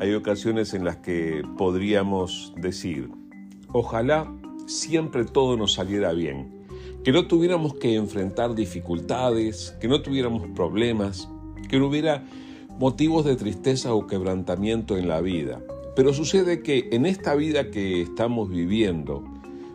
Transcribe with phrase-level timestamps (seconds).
[0.00, 3.10] hay ocasiones en las que podríamos decir,
[3.70, 4.32] ojalá
[4.66, 6.64] siempre todo nos saliera bien,
[7.04, 11.28] que no tuviéramos que enfrentar dificultades, que no tuviéramos problemas,
[11.68, 12.24] que no hubiera
[12.78, 15.60] motivos de tristeza o quebrantamiento en la vida.
[15.94, 19.22] Pero sucede que en esta vida que estamos viviendo,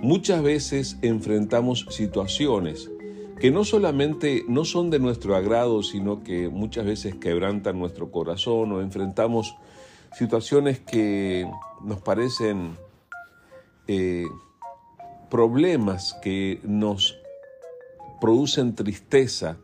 [0.00, 2.90] muchas veces enfrentamos situaciones
[3.38, 8.72] que no solamente no son de nuestro agrado, sino que muchas veces quebrantan nuestro corazón
[8.72, 9.54] o enfrentamos
[10.12, 11.50] situaciones que
[11.82, 12.76] nos parecen
[13.86, 14.26] eh,
[15.30, 17.18] problemas que nos
[18.20, 19.58] producen tristeza,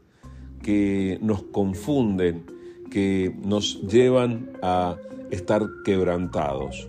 [0.63, 2.47] que nos confunden,
[2.91, 4.97] que nos llevan a
[5.31, 6.89] estar quebrantados.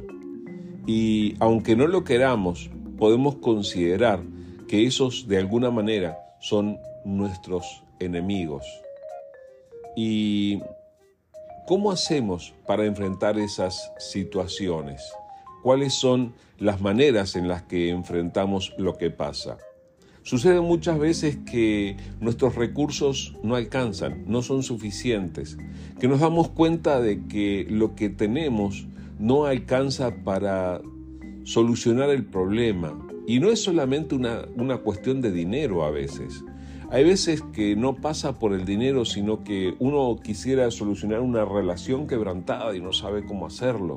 [0.86, 4.22] Y aunque no lo queramos, podemos considerar
[4.68, 8.66] que esos de alguna manera son nuestros enemigos.
[9.96, 10.62] ¿Y
[11.68, 15.02] cómo hacemos para enfrentar esas situaciones?
[15.64, 19.58] ¿Cuáles son las maneras en las que enfrentamos lo que pasa?
[20.22, 25.58] Sucede muchas veces que nuestros recursos no alcanzan, no son suficientes,
[26.00, 28.88] que nos damos cuenta de que lo que tenemos
[29.20, 30.82] no alcanza para
[31.44, 36.44] solucionar el problema, y no es solamente una, una cuestión de dinero a veces.
[36.92, 42.08] Hay veces que no pasa por el dinero, sino que uno quisiera solucionar una relación
[42.08, 43.96] quebrantada y no sabe cómo hacerlo.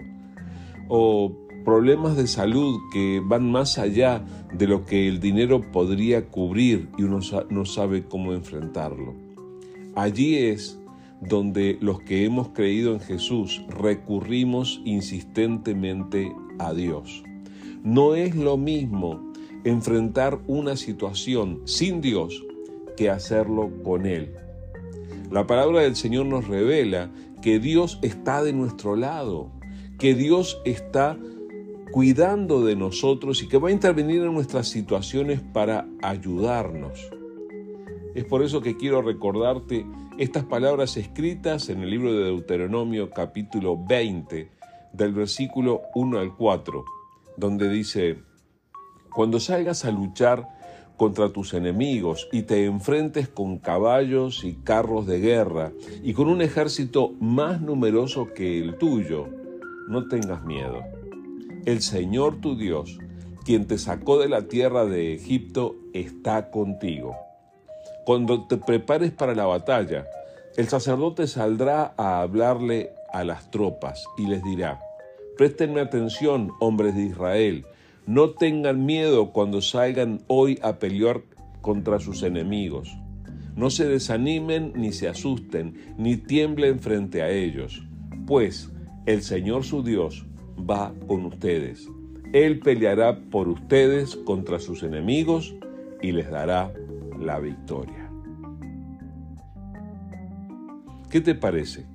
[0.88, 1.32] O
[1.64, 7.02] problemas de salud que van más allá de lo que el dinero podría cubrir y
[7.02, 9.14] uno no sabe cómo enfrentarlo.
[9.94, 10.78] Allí es
[11.20, 17.22] donde los que hemos creído en Jesús recurrimos insistentemente a Dios.
[17.88, 19.32] No es lo mismo
[19.64, 22.44] enfrentar una situación sin Dios
[22.98, 24.34] que hacerlo con Él.
[25.30, 29.50] La palabra del Señor nos revela que Dios está de nuestro lado,
[29.98, 31.16] que Dios está
[31.90, 37.08] cuidando de nosotros y que va a intervenir en nuestras situaciones para ayudarnos.
[38.14, 39.86] Es por eso que quiero recordarte
[40.18, 44.50] estas palabras escritas en el libro de Deuteronomio capítulo 20,
[44.92, 46.97] del versículo 1 al 4
[47.38, 48.18] donde dice,
[49.14, 50.48] cuando salgas a luchar
[50.96, 55.72] contra tus enemigos y te enfrentes con caballos y carros de guerra
[56.02, 59.28] y con un ejército más numeroso que el tuyo,
[59.88, 60.82] no tengas miedo.
[61.64, 62.98] El Señor tu Dios,
[63.44, 67.16] quien te sacó de la tierra de Egipto, está contigo.
[68.04, 70.06] Cuando te prepares para la batalla,
[70.56, 74.80] el sacerdote saldrá a hablarle a las tropas y les dirá,
[75.38, 77.64] Préstenme atención, hombres de Israel.
[78.08, 81.22] No tengan miedo cuando salgan hoy a pelear
[81.60, 82.98] contra sus enemigos.
[83.54, 87.84] No se desanimen ni se asusten, ni tiemblen frente a ellos,
[88.26, 88.72] pues
[89.06, 90.26] el Señor su Dios
[90.68, 91.88] va con ustedes.
[92.32, 95.54] Él peleará por ustedes contra sus enemigos
[96.02, 96.72] y les dará
[97.16, 98.10] la victoria.
[101.08, 101.86] ¿Qué te parece?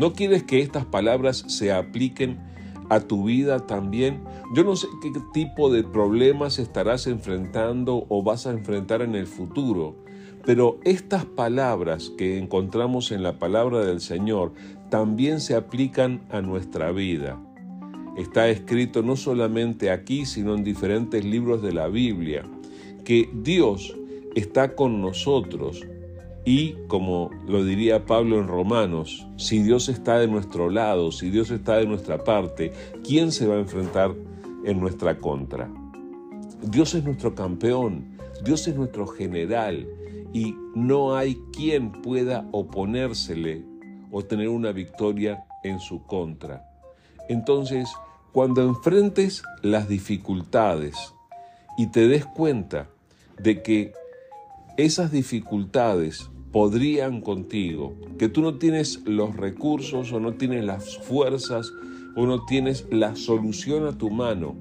[0.00, 2.38] ¿No quieres que estas palabras se apliquen
[2.88, 4.24] a tu vida también?
[4.56, 9.26] Yo no sé qué tipo de problemas estarás enfrentando o vas a enfrentar en el
[9.26, 10.02] futuro,
[10.46, 14.54] pero estas palabras que encontramos en la palabra del Señor
[14.88, 17.38] también se aplican a nuestra vida.
[18.16, 22.46] Está escrito no solamente aquí, sino en diferentes libros de la Biblia,
[23.04, 23.94] que Dios
[24.34, 25.86] está con nosotros
[26.44, 31.50] y como lo diría Pablo en Romanos, si Dios está de nuestro lado, si Dios
[31.50, 32.72] está de nuestra parte,
[33.06, 34.14] ¿quién se va a enfrentar
[34.64, 35.70] en nuestra contra?
[36.62, 39.86] Dios es nuestro campeón, Dios es nuestro general
[40.32, 43.64] y no hay quien pueda oponérsele
[44.10, 46.66] o tener una victoria en su contra.
[47.28, 47.90] Entonces,
[48.32, 50.96] cuando enfrentes las dificultades
[51.76, 52.88] y te des cuenta
[53.38, 53.92] de que
[54.76, 61.72] esas dificultades podrían contigo, que tú no tienes los recursos o no tienes las fuerzas
[62.16, 64.56] o no tienes la solución a tu mano,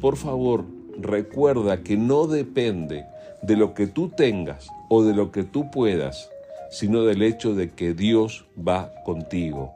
[0.00, 0.64] por favor,
[0.98, 3.04] recuerda que no depende
[3.42, 6.28] de lo que tú tengas o de lo que tú puedas,
[6.70, 9.74] sino del hecho de que Dios va contigo.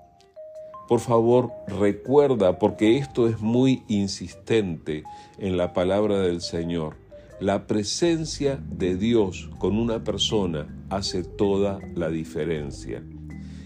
[0.88, 5.04] Por favor, recuerda, porque esto es muy insistente
[5.38, 7.05] en la palabra del Señor
[7.40, 13.02] la presencia de Dios con una persona hace toda la diferencia.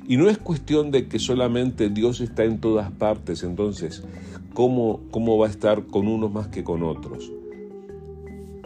[0.09, 4.03] Y no es cuestión de que solamente Dios está en todas partes, entonces,
[4.55, 7.31] ¿cómo, cómo va a estar con unos más que con otros?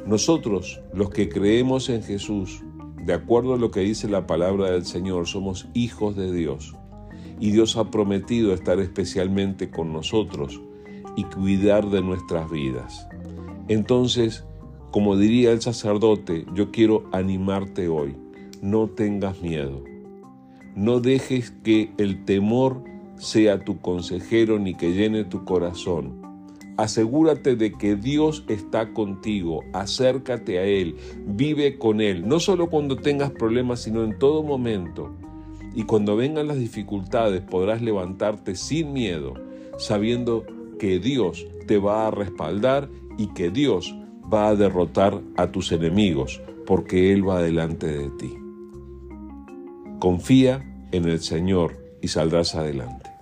[0.06, 2.62] Nosotros, los que creemos en Jesús,
[3.05, 6.75] de acuerdo a lo que dice la palabra del Señor, somos hijos de Dios.
[7.41, 10.61] y Dios ha prometido estar especialmente con nosotros
[11.17, 13.09] y cuidar de nuestras vidas.
[13.67, 14.45] Entonces,
[14.94, 18.14] como diría el sacerdote, yo quiero animarte hoy.
[18.62, 19.82] No tengas miedo.
[20.76, 22.85] No dejes que el temor
[23.17, 26.23] sea tu consejero ni que llene tu corazón.
[26.76, 30.94] Asegúrate de que Dios está contigo, acércate a Él,
[31.26, 35.12] vive con Él, no solo cuando tengas problemas, sino en todo momento.
[35.75, 39.35] Y cuando vengan las dificultades podrás levantarte sin miedo,
[39.76, 40.44] sabiendo
[40.79, 42.88] que Dios te va a respaldar
[43.19, 43.93] y que Dios
[44.35, 48.37] va a derrotar a tus enemigos, porque Él va delante de ti.
[50.01, 53.13] Confía en el Señor y saldrás adelante.